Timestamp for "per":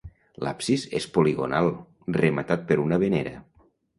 2.73-2.81